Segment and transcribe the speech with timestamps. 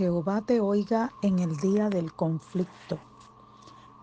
[0.00, 2.96] Jehová te oiga en el día del conflicto.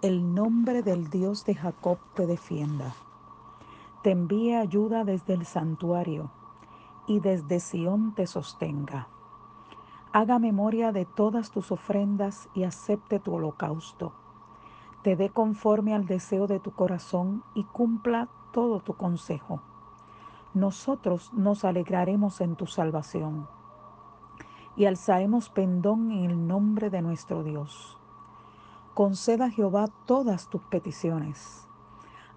[0.04, 2.94] El nombre del Dios de Jacob te defienda.
[4.04, 6.30] Te envíe ayuda desde el santuario
[7.08, 9.08] y desde Sión te sostenga.
[10.14, 14.14] Haga memoria de todas tus ofrendas y acepte tu holocausto.
[15.02, 19.62] Te dé conforme al deseo de tu corazón y cumpla todo tu consejo.
[20.54, 23.48] Nosotros nos alegraremos en tu salvación
[24.78, 27.98] y alzaremos pendón en el nombre de nuestro Dios.
[28.94, 31.68] Conceda a Jehová todas tus peticiones.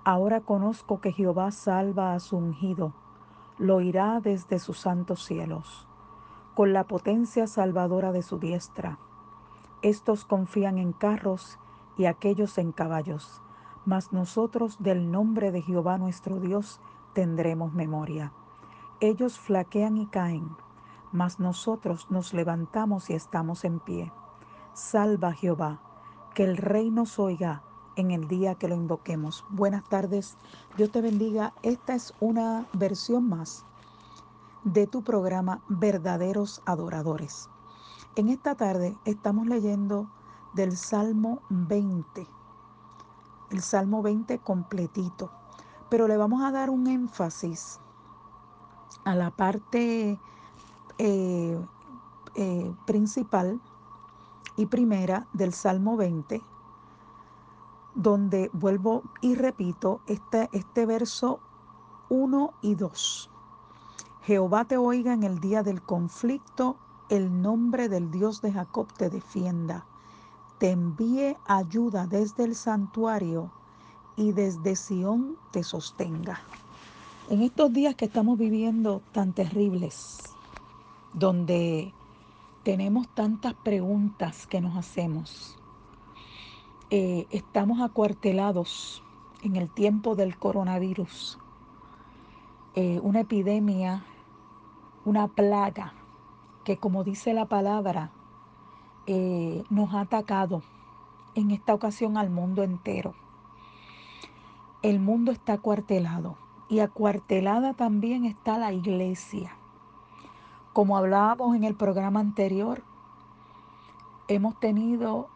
[0.04, 2.94] Ahora conozco que Jehová salva a su ungido,
[3.58, 5.86] lo oirá desde sus santos cielos,
[6.54, 8.98] con la potencia salvadora de su diestra.
[9.82, 11.58] Estos confían en carros
[11.98, 13.42] y aquellos en caballos,
[13.84, 16.80] mas nosotros del nombre de Jehová nuestro Dios
[17.12, 18.32] tendremos memoria.
[19.00, 20.56] Ellos flaquean y caen
[21.12, 24.12] mas nosotros nos levantamos y estamos en pie.
[24.72, 25.80] Salva Jehová,
[26.34, 27.62] que el rey nos oiga
[27.96, 29.44] en el día que lo invoquemos.
[29.50, 30.36] Buenas tardes,
[30.76, 31.52] Dios te bendiga.
[31.62, 33.64] Esta es una versión más
[34.64, 37.48] de tu programa Verdaderos Adoradores.
[38.16, 40.10] En esta tarde estamos leyendo
[40.54, 42.26] del Salmo 20,
[43.50, 45.30] el Salmo 20 completito,
[45.88, 47.80] pero le vamos a dar un énfasis
[49.04, 50.18] a la parte
[50.98, 51.58] eh,
[52.34, 53.60] eh, principal
[54.56, 56.42] y primera del Salmo 20,
[57.94, 61.40] donde vuelvo y repito este, este verso
[62.08, 63.30] 1 y 2.
[64.22, 66.76] Jehová te oiga en el día del conflicto,
[67.08, 69.86] el nombre del Dios de Jacob te defienda,
[70.58, 73.50] te envíe ayuda desde el santuario
[74.16, 76.40] y desde Sión te sostenga.
[77.30, 80.18] En estos días que estamos viviendo tan terribles,
[81.12, 81.92] donde
[82.62, 85.58] tenemos tantas preguntas que nos hacemos.
[86.90, 89.02] Eh, estamos acuartelados
[89.42, 91.38] en el tiempo del coronavirus,
[92.74, 94.04] eh, una epidemia,
[95.04, 95.94] una plaga
[96.64, 98.10] que como dice la palabra,
[99.06, 100.62] eh, nos ha atacado
[101.34, 103.14] en esta ocasión al mundo entero.
[104.82, 106.36] El mundo está acuartelado
[106.68, 109.56] y acuartelada también está la iglesia.
[110.72, 112.84] Como hablábamos en el programa anterior,
[114.28, 115.28] hemos tenido,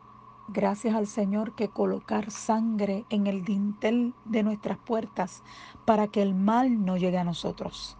[0.46, 5.42] gracias al Señor, que colocar sangre en el dintel de nuestras puertas
[5.84, 7.96] para que el mal no llegue a nosotros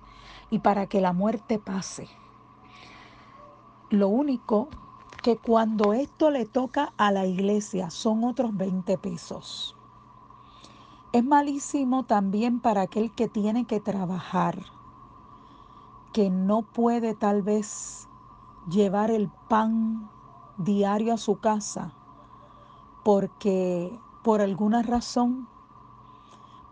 [0.49, 2.09] y para que la muerte pase.
[3.91, 4.69] Lo único
[5.25, 9.75] que cuando esto le toca a la iglesia son otros 20 pesos.
[11.13, 14.74] Es malísimo también para aquel que tiene que trabajar
[16.15, 18.09] que no puede tal vez
[18.71, 20.09] llevar el pan
[20.57, 21.93] diario a su casa
[23.05, 23.91] porque
[24.23, 25.49] por alguna razón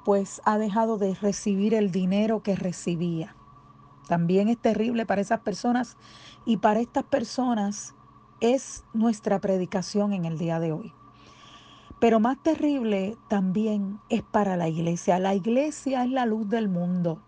[0.05, 3.35] pues ha dejado de recibir el dinero que recibía.
[4.09, 5.97] También es terrible para esas personas
[6.45, 7.95] y para estas personas
[8.41, 10.93] es nuestra predicación en el día de hoy.
[11.99, 15.19] Pero más terrible también es para la iglesia.
[15.19, 17.21] La iglesia es la luz del mundo.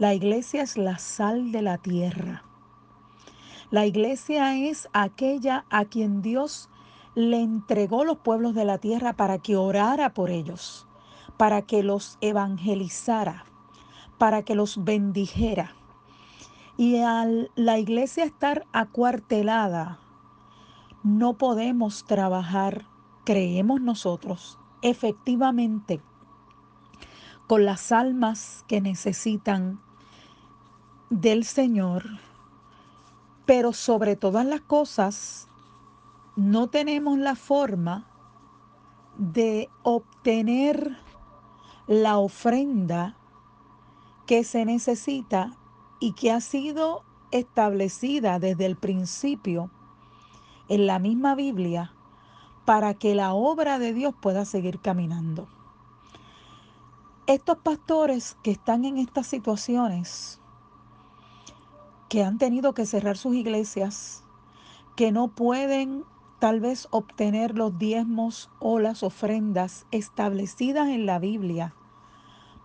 [0.00, 2.42] La iglesia es la sal de la tierra.
[3.70, 6.70] La iglesia es aquella a quien Dios
[7.14, 10.86] le entregó los pueblos de la tierra para que orara por ellos,
[11.36, 13.44] para que los evangelizara,
[14.16, 15.74] para que los bendijera.
[16.78, 19.98] Y al la iglesia estar acuartelada,
[21.02, 22.86] no podemos trabajar,
[23.26, 26.00] creemos nosotros, efectivamente
[27.46, 29.80] con las almas que necesitan
[31.10, 32.04] del Señor,
[33.44, 35.48] pero sobre todas las cosas
[36.36, 38.06] no tenemos la forma
[39.18, 40.96] de obtener
[41.88, 43.16] la ofrenda
[44.26, 45.56] que se necesita
[45.98, 49.70] y que ha sido establecida desde el principio
[50.68, 51.92] en la misma Biblia
[52.64, 55.48] para que la obra de Dios pueda seguir caminando.
[57.26, 60.39] Estos pastores que están en estas situaciones
[62.10, 64.24] que han tenido que cerrar sus iglesias,
[64.96, 66.04] que no pueden
[66.40, 71.72] tal vez obtener los diezmos o las ofrendas establecidas en la Biblia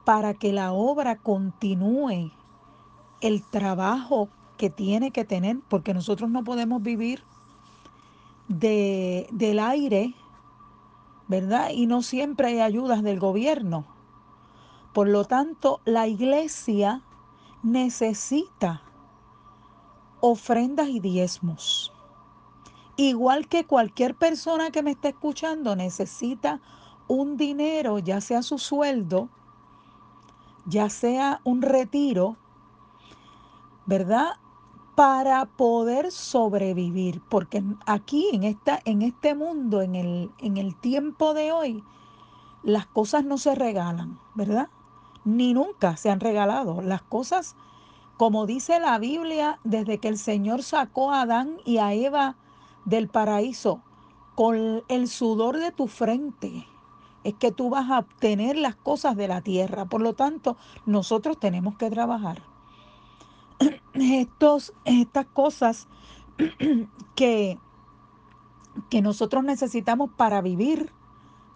[0.04, 2.32] para que la obra continúe
[3.22, 7.24] el trabajo que tiene que tener, porque nosotros no podemos vivir
[8.48, 10.16] de, del aire,
[11.28, 11.70] ¿verdad?
[11.72, 13.86] Y no siempre hay ayudas del gobierno.
[14.92, 17.04] Por lo tanto, la iglesia
[17.62, 18.85] necesita
[20.28, 21.94] ofrendas y diezmos.
[22.98, 26.62] Igual que cualquier persona que me esté escuchando necesita
[27.08, 29.30] un dinero, ya sea su sueldo,
[30.66, 32.38] ya sea un retiro,
[33.86, 34.30] ¿verdad?
[34.96, 41.36] Para poder sobrevivir, porque aquí en, esta, en este mundo, en el, en el tiempo
[41.36, 41.84] de hoy,
[42.64, 44.70] las cosas no se regalan, ¿verdad?
[45.24, 46.82] Ni nunca se han regalado.
[46.82, 47.56] Las cosas,
[48.18, 52.36] como dice la Biblia, desde que el Señor sacó a Adán y a Eva
[52.86, 53.82] del paraíso,
[54.36, 56.68] con el sudor de tu frente,
[57.24, 59.86] es que tú vas a obtener las cosas de la tierra.
[59.86, 62.44] Por lo tanto, nosotros tenemos que trabajar.
[63.94, 65.88] Estos, estas cosas
[67.16, 67.58] que,
[68.90, 70.92] que nosotros necesitamos para vivir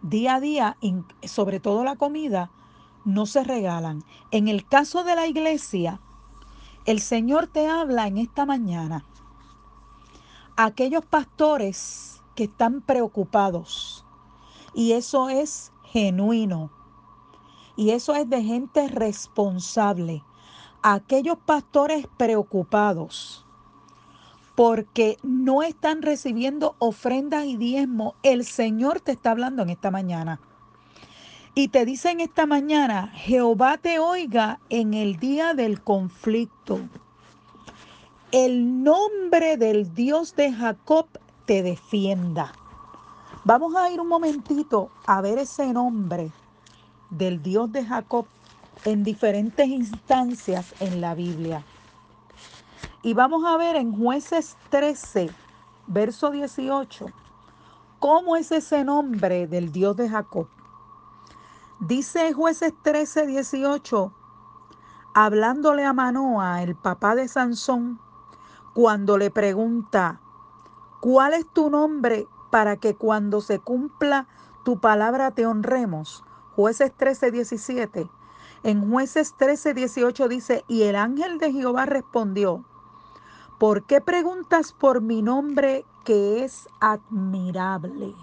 [0.01, 0.77] día a día,
[1.23, 2.51] sobre todo la comida,
[3.05, 4.03] no se regalan.
[4.31, 5.99] En el caso de la iglesia,
[6.85, 9.05] el Señor te habla en esta mañana.
[10.55, 14.05] Aquellos pastores que están preocupados,
[14.73, 16.71] y eso es genuino.
[17.75, 20.23] Y eso es de gente responsable.
[20.81, 23.45] Aquellos pastores preocupados
[24.59, 30.41] porque no están recibiendo ofrendas y diezmo, el Señor te está hablando en esta mañana.
[31.55, 36.79] Y te dice en esta mañana, Jehová te oiga en el día del conflicto.
[38.31, 41.07] El nombre del Dios de Jacob
[41.45, 42.53] te defienda.
[43.43, 46.31] Vamos a ir un momentito a ver ese nombre
[47.09, 48.27] del Dios de Jacob
[48.85, 51.63] en diferentes instancias en la Biblia.
[53.01, 55.29] Y vamos a ver en jueces 13,
[55.87, 57.07] verso 18,
[57.97, 60.47] cómo es ese nombre del Dios de Jacob.
[61.79, 64.13] Dice jueces 13, 18,
[65.13, 67.99] hablándole a Manoa, el papá de Sansón,
[68.73, 70.19] cuando le pregunta,
[70.99, 74.27] ¿cuál es tu nombre para que cuando se cumpla
[74.63, 76.23] tu palabra te honremos.
[76.55, 78.09] Jueces 13, 17.
[78.63, 82.65] En jueces 13, 18 dice, y el ángel de Jehová respondió,
[83.57, 88.15] ¿por qué preguntas por mi nombre que es admirable?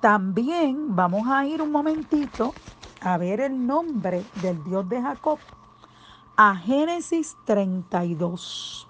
[0.00, 2.54] También vamos a ir un momentito
[3.02, 5.38] a ver el nombre del Dios de Jacob
[6.38, 8.88] a Génesis 32.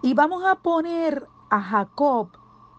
[0.00, 2.28] Y vamos a poner a Jacob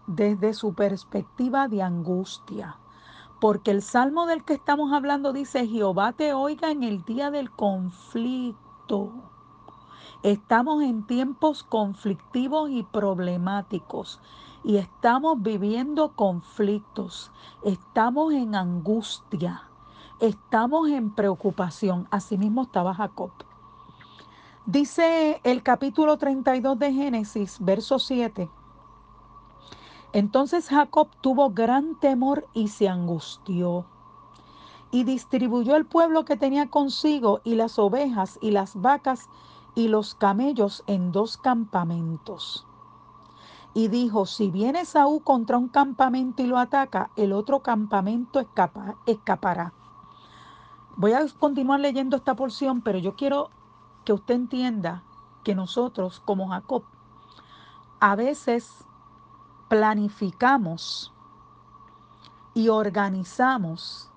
[0.06, 2.78] desde su perspectiva de angustia.
[3.42, 7.50] Porque el salmo del que estamos hablando dice, Jehová te oiga en el día del
[7.50, 9.12] conflicto.
[10.22, 14.18] Estamos en tiempos conflictivos y problemáticos
[14.64, 17.30] y estamos viviendo conflictos,
[17.62, 19.68] estamos en angustia,
[20.20, 22.08] estamos en preocupación.
[22.10, 23.30] Asimismo estaba Jacob.
[24.64, 28.48] Dice el capítulo 32 de Génesis, verso 7.
[30.14, 33.84] Entonces Jacob tuvo gran temor y se angustió.
[34.90, 39.28] Y distribuyó el pueblo que tenía consigo y las ovejas y las vacas
[39.74, 42.64] y los camellos en dos campamentos.
[43.74, 48.94] Y dijo, si viene Saúl contra un campamento y lo ataca, el otro campamento escapa,
[49.04, 49.72] escapará.
[50.96, 53.50] Voy a continuar leyendo esta porción, pero yo quiero
[54.04, 55.02] que usted entienda
[55.42, 56.84] que nosotros como Jacob
[57.98, 58.84] a veces
[59.68, 61.12] planificamos
[62.54, 64.10] y organizamos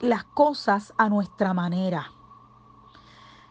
[0.00, 2.10] las cosas a nuestra manera.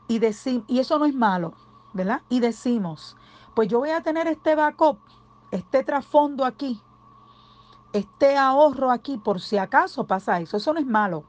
[0.08, 0.20] Y,
[0.68, 1.54] y eso no es malo,
[1.94, 2.22] ¿verdad?
[2.30, 3.16] Y decimos,
[3.56, 5.00] pues yo voy a tener este backup,
[5.50, 6.82] este trasfondo aquí,
[7.94, 10.58] este ahorro aquí, por si acaso pasa eso.
[10.58, 11.24] Eso no es malo.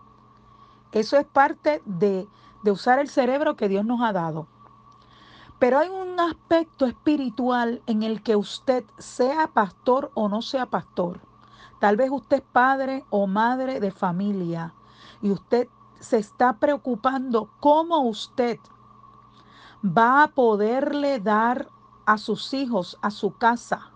[0.90, 2.28] Eso es parte de,
[2.64, 4.48] de usar el cerebro que Dios nos ha dado.
[5.60, 11.20] Pero hay un aspecto espiritual en el que usted sea pastor o no sea pastor.
[11.78, 14.74] Tal vez usted es padre o madre de familia
[15.22, 15.68] y usted
[16.00, 18.58] se está preocupando cómo usted
[19.84, 21.68] va a poderle dar
[22.06, 23.90] a sus hijos, a su casa.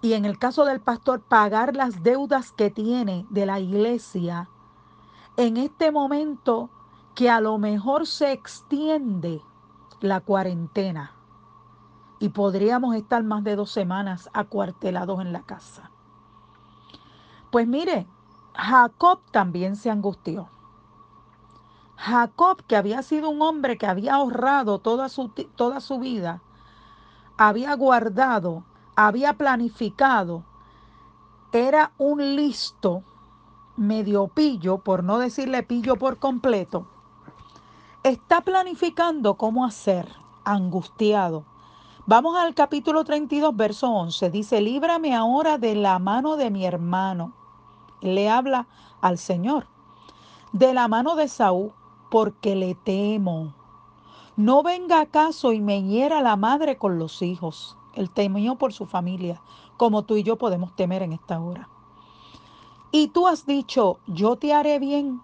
[0.00, 4.48] Y en el caso del pastor, pagar las deudas que tiene de la iglesia
[5.36, 6.70] en este momento
[7.14, 9.42] que a lo mejor se extiende
[10.00, 11.12] la cuarentena
[12.18, 15.90] y podríamos estar más de dos semanas acuartelados en la casa.
[17.50, 18.06] Pues mire,
[18.54, 20.48] Jacob también se angustió.
[21.96, 26.42] Jacob, que había sido un hombre que había ahorrado toda su, toda su vida,
[27.36, 28.64] había guardado,
[28.94, 30.44] había planificado,
[31.52, 33.02] era un listo,
[33.76, 36.86] medio pillo, por no decirle pillo por completo,
[38.02, 40.08] está planificando cómo hacer,
[40.44, 41.44] angustiado,
[42.08, 44.30] Vamos al capítulo 32, verso 11.
[44.30, 47.32] Dice, líbrame ahora de la mano de mi hermano.
[48.00, 48.68] Le habla
[49.00, 49.66] al Señor.
[50.52, 51.72] De la mano de Saúl,
[52.08, 53.54] porque le temo.
[54.36, 57.76] No venga acaso y me hiera la madre con los hijos.
[57.94, 59.40] Él temió por su familia,
[59.78, 61.70] como tú y yo podemos temer en esta hora.
[62.90, 65.22] Y tú has dicho, yo te haré bien,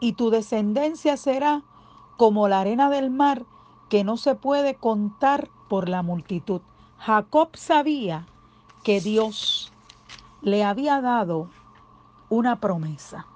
[0.00, 1.62] y tu descendencia será
[2.16, 3.44] como la arena del mar,
[3.90, 6.62] que no se puede contar por la multitud.
[6.98, 8.26] Jacob sabía
[8.82, 9.70] que Dios
[10.40, 11.50] le había dado
[12.30, 13.26] una promesa.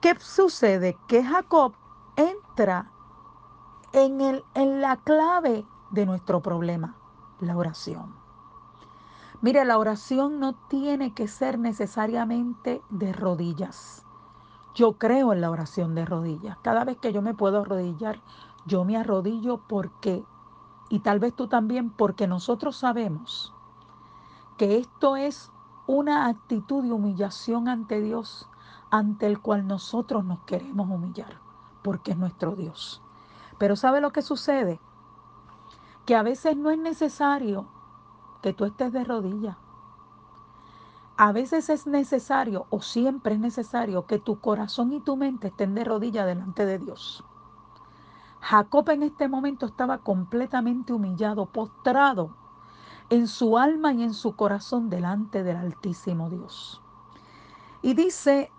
[0.00, 0.98] ¿Qué sucede?
[1.06, 1.72] Que Jacob
[2.16, 2.90] entra
[3.94, 6.96] en, el, en la clave de nuestro problema,
[7.40, 8.14] la oración.
[9.40, 14.04] Mire, la oración no tiene que ser necesariamente de rodillas.
[14.74, 16.58] Yo creo en la oración de rodillas.
[16.62, 18.20] Cada vez que yo me puedo arrodillar,
[18.66, 20.24] yo me arrodillo porque
[20.88, 23.54] y tal vez tú también, porque nosotros sabemos
[24.56, 25.50] que esto es
[25.86, 28.48] una actitud de humillación ante Dios,
[28.90, 31.40] ante el cual nosotros nos queremos humillar,
[31.82, 33.02] porque es nuestro Dios.
[33.58, 34.80] Pero ¿sabe lo que sucede?
[36.06, 37.66] Que a veces no es necesario
[38.42, 39.56] que tú estés de rodillas.
[41.16, 45.74] A veces es necesario o siempre es necesario que tu corazón y tu mente estén
[45.74, 47.24] de rodillas delante de Dios.
[48.40, 52.36] Jacob en este momento estaba completamente humillado, postrado
[53.10, 56.82] en su alma y en su corazón delante del Altísimo Dios.
[57.80, 58.50] Y dice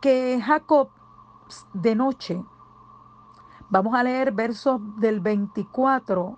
[0.00, 0.88] que Jacob
[1.72, 2.44] de noche,
[3.70, 6.36] vamos a leer versos del 24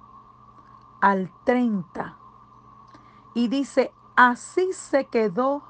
[1.00, 2.16] al 30,
[3.34, 5.62] y dice, así se quedó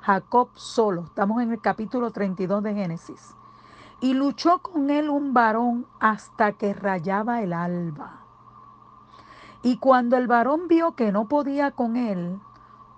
[0.00, 1.02] Jacob solo.
[1.04, 3.36] Estamos en el capítulo 32 de Génesis.
[4.00, 8.20] Y luchó con él un varón hasta que rayaba el alba.
[9.62, 12.38] Y cuando el varón vio que no podía con él,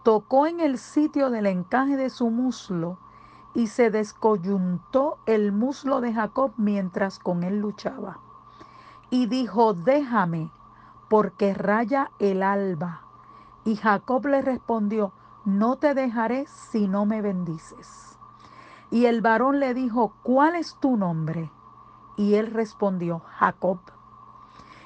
[0.02, 2.98] tocó en el sitio del encaje de su muslo
[3.56, 8.18] y se descoyuntó el muslo de Jacob mientras con él luchaba.
[9.08, 10.50] Y dijo, déjame,
[11.08, 13.00] porque raya el alba.
[13.64, 15.14] Y Jacob le respondió,
[15.46, 18.18] no te dejaré si no me bendices.
[18.90, 21.50] Y el varón le dijo, ¿cuál es tu nombre?
[22.18, 23.78] Y él respondió, Jacob.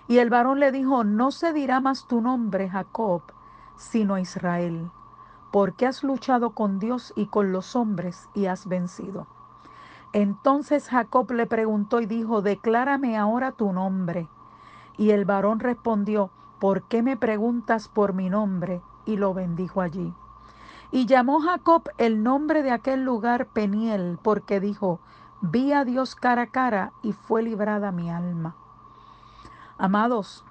[0.07, 3.23] Y el varón le dijo, no se dirá más tu nombre, Jacob,
[3.77, 4.93] sino Israel,
[5.51, 9.27] porque has luchado con Dios y con los hombres y has vencido.
[10.13, 14.29] Entonces Jacob le preguntó y dijo, declárame ahora tu nombre.
[14.97, 18.83] Y el varón respondió, ¿por qué me preguntas por mi nombre?
[19.07, 20.13] Y lo bendijo allí.
[20.93, 24.99] Y llamó Jacob el nombre de aquel lugar Peniel, porque dijo,
[25.41, 28.57] vi a Dios cara a cara y fue librada mi alma.
[29.79, 30.45] Amados,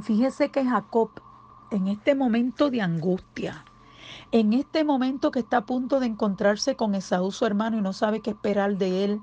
[0.00, 1.10] fíjese que Jacob
[1.70, 3.64] en este momento de angustia,
[4.32, 7.92] en este momento que está a punto de encontrarse con Esaú, su hermano, y no
[7.92, 9.20] sabe qué esperar de él,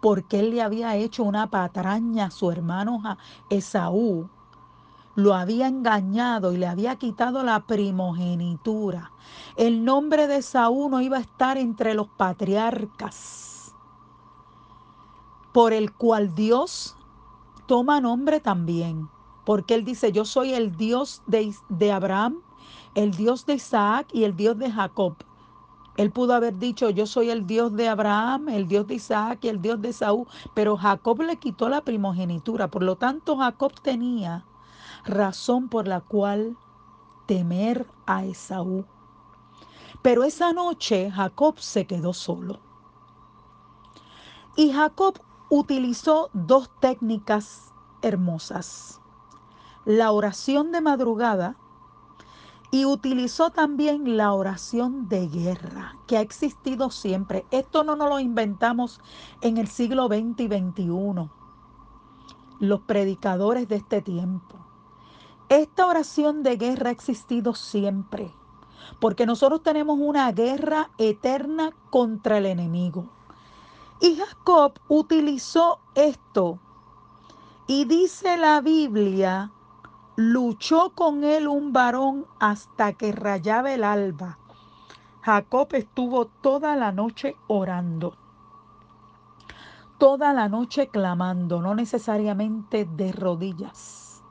[0.00, 3.02] porque él le había hecho una patraña a su hermano
[3.50, 4.28] Esaú,
[5.16, 9.12] lo había engañado y le había quitado la primogenitura.
[9.56, 13.74] El nombre de Saúl no iba a estar entre los patriarcas,
[15.52, 16.96] por el cual Dios
[17.66, 19.08] toma nombre también,
[19.44, 22.42] porque él dice, yo soy el Dios de, de Abraham,
[22.94, 25.16] el Dios de Isaac y el Dios de Jacob.
[25.96, 29.48] Él pudo haber dicho, yo soy el Dios de Abraham, el Dios de Isaac y
[29.48, 32.68] el Dios de Saúl, pero Jacob le quitó la primogenitura.
[32.68, 34.44] Por lo tanto, Jacob tenía
[35.04, 36.56] razón por la cual
[37.26, 38.84] temer a Esaú.
[40.02, 42.60] Pero esa noche Jacob se quedó solo.
[44.54, 45.18] Y Jacob
[45.48, 49.00] utilizó dos técnicas hermosas.
[49.84, 51.56] La oración de madrugada
[52.70, 57.46] y utilizó también la oración de guerra, que ha existido siempre.
[57.50, 59.00] Esto no nos lo inventamos
[59.40, 61.30] en el siglo XX y XXI.
[62.58, 64.56] Los predicadores de este tiempo.
[65.48, 68.34] Esta oración de guerra ha existido siempre,
[69.00, 73.06] porque nosotros tenemos una guerra eterna contra el enemigo.
[74.00, 76.58] Y Jacob utilizó esto.
[77.68, 79.52] Y dice la Biblia,
[80.16, 84.38] luchó con él un varón hasta que rayaba el alba.
[85.20, 88.16] Jacob estuvo toda la noche orando,
[89.98, 94.22] toda la noche clamando, no necesariamente de rodillas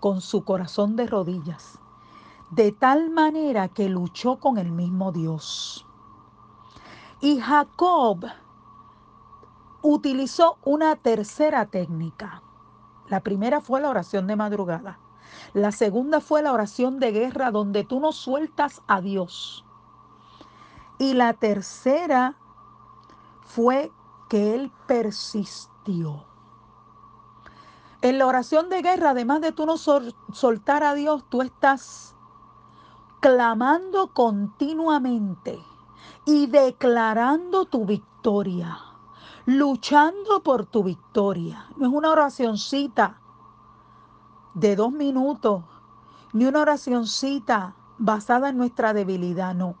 [0.00, 1.78] con su corazón de rodillas,
[2.50, 5.86] de tal manera que luchó con el mismo Dios.
[7.20, 8.24] Y Jacob
[9.82, 12.42] utilizó una tercera técnica,
[13.08, 14.98] La primera fue la oración de madrugada.
[15.54, 19.64] La segunda fue la oración de guerra donde tú no sueltas a Dios.
[20.98, 22.36] Y la tercera
[23.42, 23.92] fue
[24.28, 26.24] que él persistió.
[28.00, 32.14] En la oración de guerra, además de tú no soltar a Dios, tú estás
[33.20, 35.58] clamando continuamente
[36.24, 38.78] y declarando tu victoria,
[39.48, 41.64] luchando por tu victoria.
[41.78, 43.18] No es una oracioncita
[44.52, 45.64] de dos minutos,
[46.34, 49.76] ni una oracioncita basada en nuestra debilidad, no.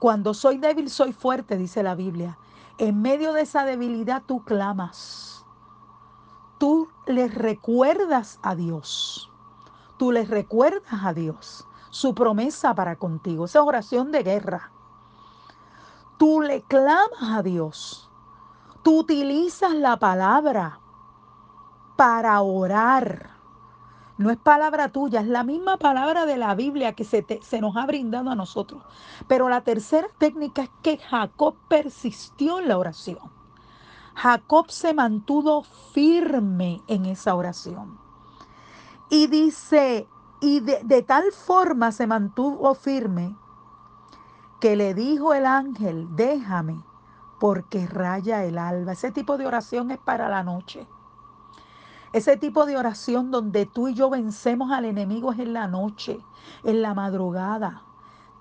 [0.00, 2.38] Cuando soy débil, soy fuerte, dice la Biblia.
[2.76, 5.46] En medio de esa debilidad tú clamas.
[6.58, 9.30] Tú le recuerdas a Dios.
[9.96, 13.44] Tú le recuerdas a Dios su promesa para contigo.
[13.44, 14.72] Esa oración de guerra.
[16.18, 18.08] Tú le clamas a Dios.
[18.82, 20.80] Tú utilizas la palabra
[21.96, 23.30] para orar.
[24.18, 27.24] No es palabra tuya, es la misma palabra de la Biblia que se,
[27.60, 28.82] nos ha brindado a nosotros.
[29.26, 33.18] Pero la tercera técnica es que Jacob persistió en la oración.
[34.14, 35.62] Jacob se mantuvo
[35.92, 37.98] firme en esa oración.
[39.08, 40.08] Y dice,
[40.40, 43.36] y de, tal forma se mantuvo firme
[44.60, 46.82] que le dijo el ángel, déjame,
[47.42, 48.92] porque raya el alba.
[48.92, 50.86] Ese tipo de oración es para la noche.
[52.12, 56.20] Ese tipo de oración donde tú y yo vencemos al enemigo es en la noche,
[56.62, 57.82] en la madrugada.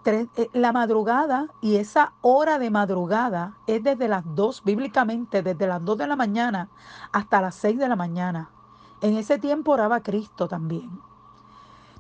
[0.05, 5.84] Eh, la madrugada y esa hora de madrugada es desde las dos, bíblicamente, desde las
[5.84, 6.70] dos de la mañana
[7.12, 8.51] hasta las seis de la mañana.
[9.01, 11.01] En ese tiempo oraba Cristo también.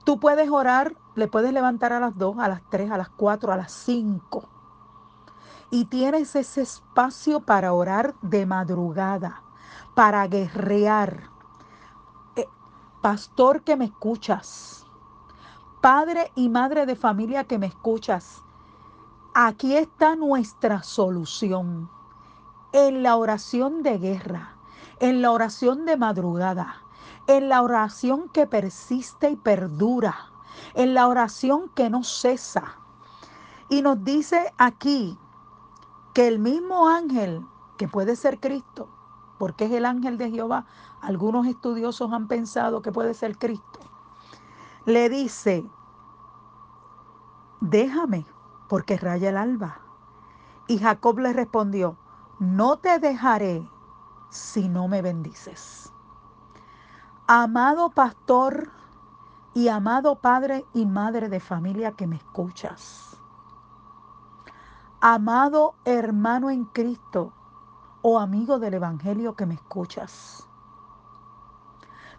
[0.03, 3.53] Tú puedes orar, le puedes levantar a las 2, a las 3, a las 4,
[3.53, 4.60] a las 5.
[5.71, 9.41] Y tienes ese espacio para orar de madrugada,
[9.95, 11.29] para guerrear.
[12.35, 12.45] Eh,
[13.01, 14.85] pastor que me escuchas,
[15.79, 18.41] padre y madre de familia que me escuchas,
[19.33, 21.89] aquí está nuestra solución.
[22.73, 24.55] En la oración de guerra,
[24.99, 26.75] en la oración de madrugada,
[27.27, 30.15] en la oración que persiste y perdura,
[30.73, 32.75] en la oración que no cesa.
[33.69, 35.17] Y nos dice aquí
[36.13, 37.45] que el mismo ángel,
[37.77, 38.89] que puede ser Cristo,
[39.37, 40.65] porque es el ángel de Jehová,
[41.01, 43.79] algunos estudiosos han pensado que puede ser Cristo,
[44.85, 45.65] le dice,
[47.59, 48.25] déjame,
[48.67, 49.79] porque raya el alba.
[50.67, 51.97] Y Jacob le respondió,
[52.39, 53.67] no te dejaré
[54.29, 55.91] si no me bendices.
[57.27, 58.71] Amado pastor
[59.53, 63.10] y amado padre y madre de familia que me escuchas.
[65.01, 67.33] Amado hermano en Cristo
[68.03, 70.47] o amigo del Evangelio que me escuchas.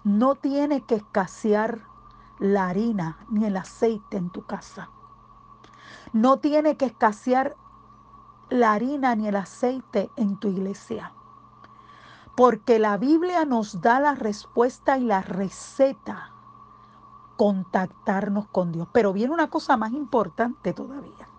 [0.04, 1.86] No tiene que escasear
[2.40, 4.90] la harina ni el aceite en tu casa.
[6.12, 7.56] No tiene que escasear
[8.50, 11.12] la harina ni el aceite en tu iglesia
[12.34, 16.32] porque la Biblia nos da la respuesta y la receta,
[17.36, 18.88] contactarnos con Dios.
[18.92, 21.31] Pero viene una cosa más importante todavía.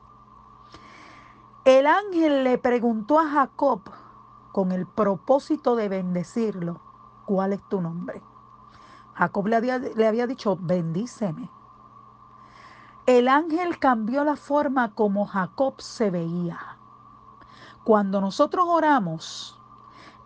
[1.66, 3.82] El ángel le preguntó a Jacob
[4.52, 6.82] con el propósito de bendecirlo,
[7.26, 8.22] ¿cuál es tu nombre?
[9.14, 11.50] Jacob le había, le había dicho, bendíceme.
[13.06, 16.60] El ángel cambió la forma como Jacob se veía.
[17.86, 19.58] Cuando nosotros oramos,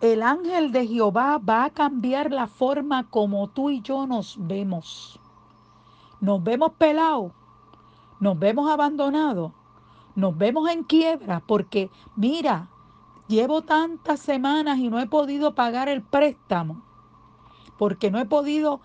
[0.00, 5.20] el ángel de Jehová va a cambiar la forma como tú y yo nos vemos.
[6.20, 7.30] Nos vemos pelados,
[8.18, 9.52] nos vemos abandonados,
[10.18, 12.70] nos vemos en quiebra porque mira,
[13.28, 16.82] llevo tantas semanas y no he podido pagar el préstamo
[17.78, 18.80] porque no he podido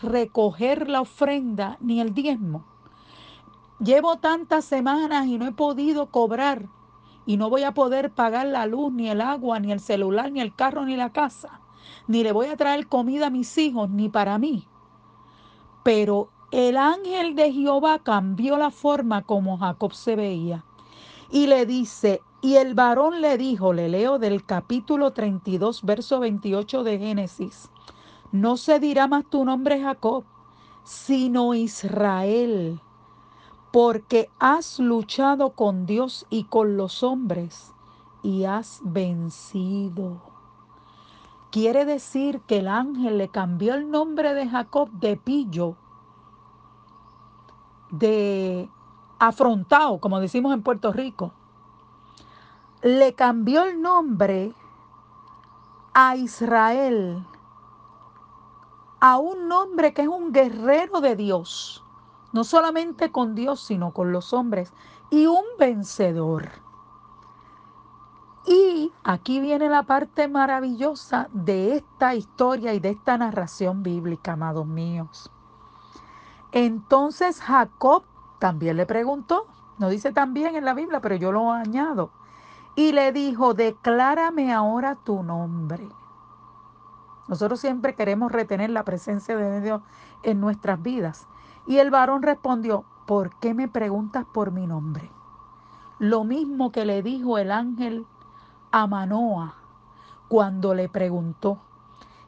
[0.00, 2.64] recoger la ofrenda ni el diezmo.
[3.80, 6.68] Llevo tantas semanas y no he podido cobrar
[7.26, 10.40] y no voy a poder pagar la luz, ni el agua, ni el celular, ni
[10.40, 11.60] el carro, ni la casa,
[12.06, 14.68] ni le voy a traer comida a mis hijos, ni para mí.
[15.82, 20.62] Pero el ángel de Jehová cambió la forma como Jacob se veía
[21.30, 26.84] y le dice, y el varón le dijo, le leo del capítulo 32, verso 28
[26.84, 27.70] de Génesis,
[28.32, 30.24] no se dirá más tu nombre Jacob,
[30.84, 32.80] sino Israel
[33.76, 37.74] porque has luchado con Dios y con los hombres
[38.22, 40.22] y has vencido.
[41.50, 45.76] Quiere decir que el ángel le cambió el nombre de Jacob de pillo,
[47.90, 48.70] de
[49.18, 51.32] afrontado, como decimos en Puerto Rico.
[52.82, 54.54] Le cambió el nombre
[55.94, 57.24] a Israel
[59.00, 61.84] a un hombre que es un guerrero de Dios,
[62.32, 64.72] no solamente con Dios, sino con los hombres,
[65.10, 66.48] y un vencedor.
[68.46, 74.66] Y aquí viene la parte maravillosa de esta historia y de esta narración bíblica, amados
[74.66, 75.30] míos.
[76.52, 78.04] Entonces Jacob
[78.46, 82.10] también le preguntó, no dice también en la Biblia, pero yo lo añado,
[82.76, 85.88] y le dijo, declárame ahora tu nombre.
[87.26, 89.82] Nosotros siempre queremos retener la presencia de Dios
[90.22, 91.26] en nuestras vidas.
[91.66, 95.10] Y el varón respondió, ¿por qué me preguntas por mi nombre?
[95.98, 98.06] Lo mismo que le dijo el ángel
[98.70, 99.56] a Manoa
[100.28, 101.58] cuando le preguntó.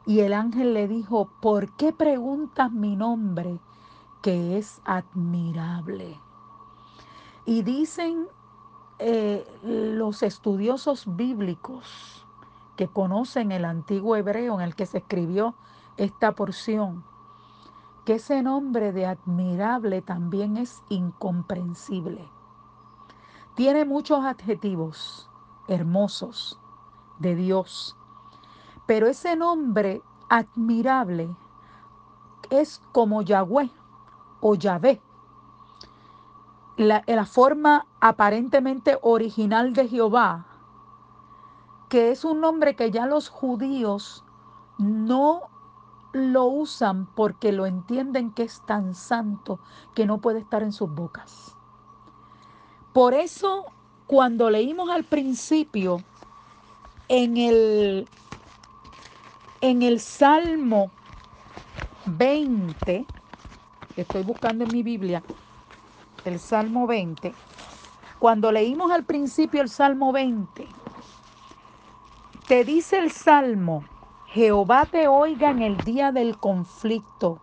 [0.04, 3.61] Y el ángel le dijo, ¿por qué preguntas mi nombre
[4.22, 6.20] que es admirable?
[7.44, 8.28] Y dicen
[8.98, 12.26] eh, los estudiosos bíblicos
[12.76, 15.54] que conocen el antiguo hebreo en el que se escribió
[15.96, 17.04] esta porción,
[18.04, 22.28] que ese nombre de admirable también es incomprensible.
[23.54, 25.28] Tiene muchos adjetivos,
[25.66, 26.61] hermosos
[27.18, 27.96] de Dios.
[28.87, 31.37] Pero ese nombre admirable
[32.50, 33.70] es como Yahweh
[34.40, 35.01] o Yahvé.
[36.77, 40.46] La, la, forma aparentemente original de Jehová,
[41.88, 44.24] que es un nombre que ya los judíos
[44.79, 45.48] no
[46.12, 49.59] lo usan porque lo entienden que es tan santo
[49.94, 51.57] que no puede estar en sus bocas.
[52.92, 53.66] Por eso
[54.07, 56.03] cuando leímos al principio
[57.09, 58.09] en el,
[59.61, 60.90] en el Salmo
[62.07, 63.07] 20,
[64.02, 65.22] estoy buscando en mi Biblia,
[66.24, 67.32] el Salmo 20,
[68.18, 70.66] cuando leímos al principio el Salmo 20,
[72.46, 73.84] te dice el Salmo,
[74.28, 77.40] Jehová te oiga en el día del conflicto,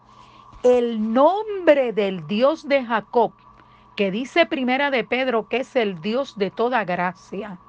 [0.63, 3.33] el nombre del Dios de Jacob
[3.95, 7.59] que dice Primera de Pedro que es el Dios de toda gracia.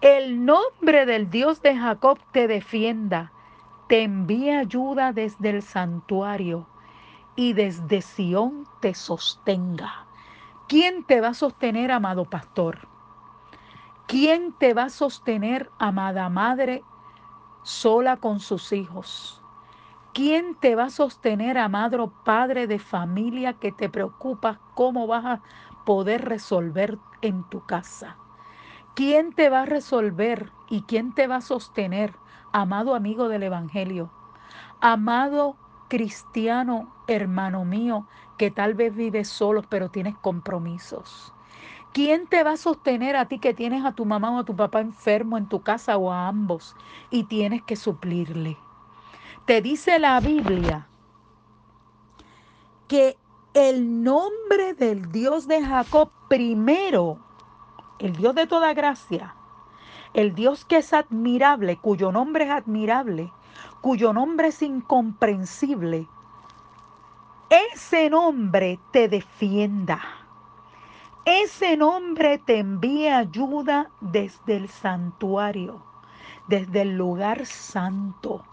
[0.00, 3.32] El nombre del Dios de Jacob te defienda,
[3.88, 6.71] te envíe ayuda desde el santuario
[7.36, 10.06] y desde Sión te sostenga.
[10.68, 12.88] ¿Quién te va a sostener, amado pastor?
[14.06, 16.84] ¿Quién te va a sostener, amada madre,
[17.62, 19.42] sola con sus hijos?
[20.12, 25.40] ¿Quién te va a sostener, amado padre de familia, que te preocupas cómo vas a
[25.86, 28.18] poder resolver en tu casa?
[28.94, 32.14] ¿Quién te va a resolver y quién te va a sostener,
[32.52, 34.10] amado amigo del Evangelio?
[34.82, 35.56] Amado
[35.92, 38.06] cristiano, hermano mío,
[38.38, 41.34] que tal vez vives solo pero tienes compromisos.
[41.92, 44.56] ¿Quién te va a sostener a ti que tienes a tu mamá o a tu
[44.56, 46.74] papá enfermo en tu casa o a ambos
[47.10, 48.56] y tienes que suplirle?
[49.44, 50.88] Te dice la Biblia
[52.88, 53.18] que
[53.52, 57.18] el nombre del Dios de Jacob primero,
[57.98, 59.34] el Dios de toda gracia,
[60.14, 63.30] el Dios que es admirable, cuyo nombre es admirable,
[63.80, 66.08] cuyo nombre es incomprensible,
[67.74, 70.00] ese nombre te defienda.
[71.24, 75.82] Ese nombre te envía ayuda desde el santuario,
[76.48, 78.44] desde el lugar santo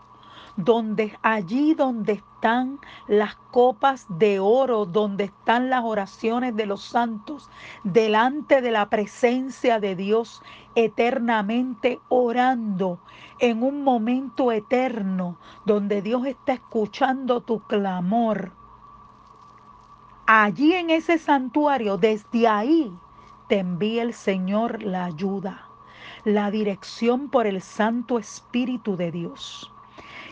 [0.60, 7.50] donde allí donde están las copas de oro, donde están las oraciones de los santos,
[7.86, 10.42] delante de la presencia de Dios,
[10.76, 13.00] eternamente orando
[13.40, 18.52] en un momento eterno, donde Dios está escuchando tu clamor.
[20.28, 22.94] Allí en ese santuario, desde ahí,
[23.48, 25.70] te envía el Señor la ayuda,
[26.26, 29.72] la dirección por el Santo Espíritu de Dios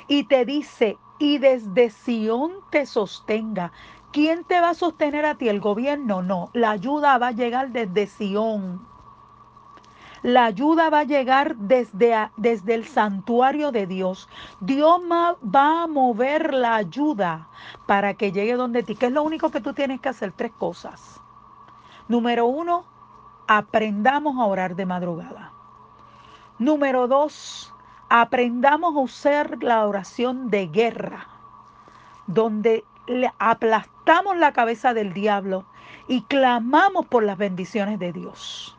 [0.08, 3.72] y te dice, y desde Sión te sostenga.
[4.12, 5.50] ¿Quién te va a sostener a ti?
[5.50, 6.22] ¿El gobierno?
[6.22, 8.88] No, la ayuda va a llegar desde Sión.
[10.24, 14.28] La ayuda va a llegar desde, desde el santuario de Dios.
[14.60, 17.48] Dios va a mover la ayuda
[17.86, 18.96] para que llegue donde ti.
[18.96, 20.32] ¿Qué es lo único que tú tienes que hacer?
[20.32, 21.22] Tres cosas.
[22.08, 22.86] Número uno,
[23.48, 25.54] aprendamos a orar de madrugada.
[26.58, 27.74] Número dos,
[28.10, 31.28] aprendamos a usar la oración de guerra,
[32.28, 35.65] donde le aplastamos la cabeza del diablo
[36.08, 38.78] y clamamos por las bendiciones de Dios.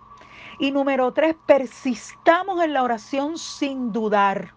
[0.59, 4.55] Y número tres, persistamos en la oración sin dudar.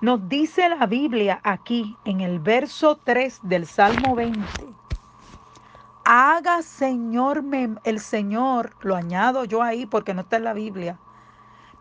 [0.00, 4.42] Nos dice la Biblia aquí en el verso 3 del Salmo 20.
[6.04, 7.44] Haga Señor,
[7.84, 10.98] el Señor, lo añado yo ahí porque no está en la Biblia,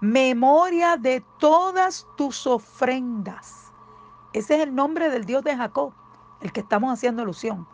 [0.02, 3.72] memoria de todas tus ofrendas
[4.34, 5.94] Ese es el nombre del Dios de Jacob,
[6.42, 7.68] el que estamos haciendo alusión.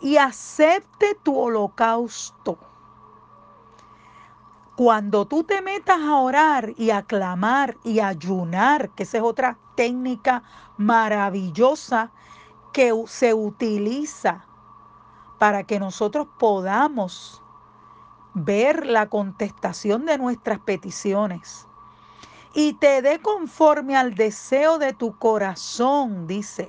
[0.00, 2.58] Y acepte tu holocausto.
[4.76, 9.58] Cuando tú te metas a orar y a clamar y ayunar, que esa es otra
[9.74, 10.42] técnica
[10.76, 12.10] maravillosa
[12.72, 14.44] que se utiliza
[15.38, 17.42] para que nosotros podamos
[18.38, 21.66] ver la contestación de nuestras peticiones
[22.52, 26.68] y te dé conforme al deseo de tu corazón, dice.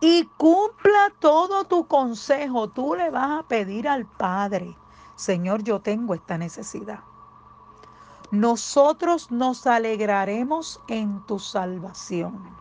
[0.00, 2.68] Y cumpla todo tu consejo.
[2.68, 4.76] Tú le vas a pedir al Padre,
[5.16, 7.00] Señor, yo tengo esta necesidad.
[8.30, 12.56] Nosotros nos alegraremos en tu salvación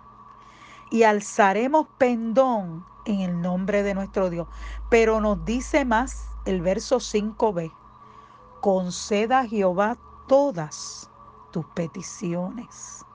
[0.90, 4.48] y alzaremos pendón en el nombre de nuestro Dios.
[4.90, 7.72] Pero nos dice más el verso 5b,
[8.62, 11.10] conceda a Jehová todas
[11.52, 13.06] tus peticiones.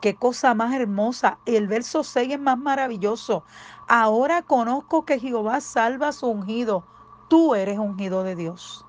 [0.00, 1.38] Qué cosa más hermosa.
[1.46, 3.44] El verso 6 es más maravilloso.
[3.86, 6.84] Ahora conozco que Jehová salva a su ungido.
[7.28, 8.84] Tú eres ungido de Dios.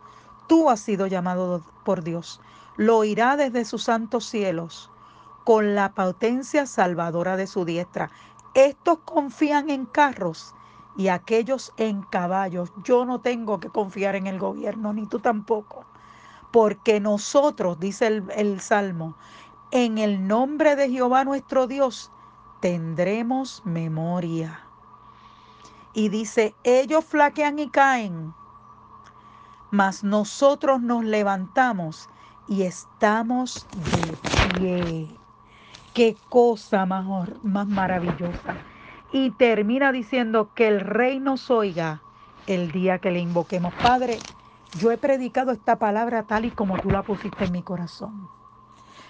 [0.48, 2.42] Tú has sido llamado por Dios.
[2.78, 4.90] Lo oirá desde sus santos cielos
[5.44, 8.10] con la potencia salvadora de su diestra.
[8.56, 10.56] Estos confían en carros
[10.98, 12.72] y aquellos en caballos.
[12.84, 15.86] Yo no tengo que confiar en el gobierno, ni tú tampoco
[16.54, 19.16] porque nosotros, dice el, Salmo,
[19.72, 22.12] en el nombre de Jehová nuestro Dios
[22.60, 24.60] tendremos memoria.
[25.96, 28.36] Y dice, ellos flaquean y caen,
[29.72, 32.08] mas nosotros nos levantamos
[32.48, 34.16] y estamos de
[34.60, 35.08] pie.
[35.96, 38.58] Qué cosa más, más maravillosa.
[39.14, 42.02] Y termina diciendo que el rey nos oiga
[42.48, 43.72] el día que le invoquemos.
[43.76, 44.18] Padre,
[44.80, 48.28] yo he predicado esta palabra tal y como tú la pusiste en mi corazón.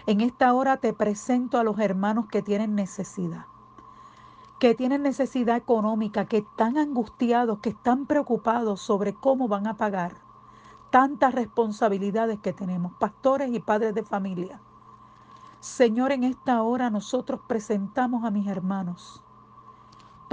[0.05, 3.45] En esta hora te presento a los hermanos que tienen necesidad,
[4.59, 10.17] que tienen necesidad económica, que están angustiados, que están preocupados sobre cómo van a pagar
[10.89, 14.59] tantas responsabilidades que tenemos, pastores y padres de familia.
[15.61, 19.23] Señor, en esta hora nosotros presentamos a mis hermanos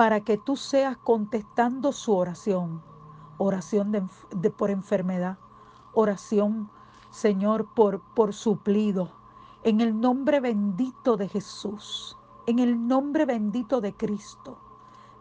[0.01, 2.81] para que tú seas contestando su oración
[3.37, 4.09] oración
[4.57, 5.37] por enfermedad,
[5.93, 6.71] oración,
[7.11, 9.11] Señor, por, por suplido.
[9.63, 14.57] En el nombre bendito de Jesús, en el nombre bendito de Cristo,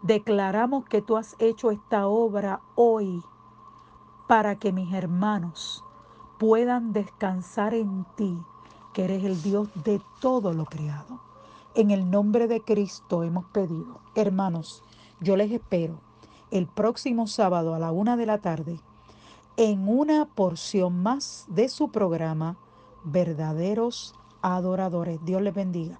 [0.01, 3.21] declaramos que tú has hecho esta obra hoy
[4.29, 5.83] para que mis hermanos
[6.37, 8.41] puedan descansar en ti,
[8.93, 11.28] que eres el Dios de todo lo creado.
[11.75, 13.99] En el nombre de Cristo hemos pedido.
[14.15, 14.83] Hermanos,
[15.21, 15.99] yo les espero
[16.51, 18.79] el próximo sábado a la una de la tarde
[19.55, 22.57] en una porción más de su programa
[23.03, 25.19] Verdaderos Adoradores.
[25.25, 25.97] Dios les bendiga.